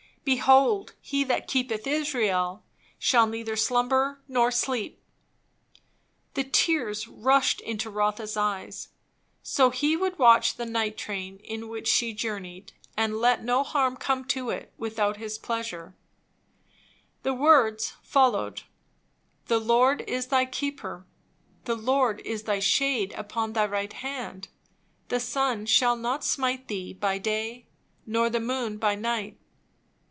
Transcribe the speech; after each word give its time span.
Behold, 0.23 0.93
he 1.01 1.23
that 1.23 1.47
keepeth 1.47 1.87
Israel 1.87 2.63
shall 2.99 3.25
neither 3.25 3.55
slumber 3.55 4.21
nor 4.27 4.51
sleep." 4.51 5.01
The 6.35 6.43
tears 6.43 7.07
rushed 7.07 7.59
into 7.61 7.89
Rotha's 7.89 8.37
eyes. 8.37 8.89
So 9.41 9.71
he 9.71 9.97
would 9.97 10.19
watch 10.19 10.57
the 10.57 10.65
night 10.67 10.95
train 10.95 11.37
in 11.39 11.67
which 11.69 11.87
she 11.87 12.13
journeyed, 12.13 12.71
and 12.95 13.17
let 13.17 13.43
no 13.43 13.63
harm 13.63 13.97
come 13.97 14.23
to 14.25 14.51
it 14.51 14.71
without 14.77 15.17
his 15.17 15.39
pleasure. 15.39 15.95
The 17.23 17.33
words 17.33 17.95
followed, 18.03 18.61
"The 19.47 19.59
Lord 19.59 20.01
is 20.01 20.27
thy 20.27 20.45
keeper: 20.45 21.03
the 21.65 21.75
Lord 21.75 22.21
is 22.23 22.43
thy 22.43 22.59
shade 22.59 23.11
upon 23.17 23.53
thy 23.53 23.65
right 23.65 23.91
hand; 23.91 24.49
the 25.07 25.19
sun 25.19 25.65
shall 25.65 25.95
not 25.95 26.23
smite 26.23 26.67
thee 26.67 26.93
by 26.93 27.17
day, 27.17 27.65
nor 28.05 28.29
the 28.29 28.39
moon 28.39 28.77
by 28.77 28.93
night. 28.93 29.39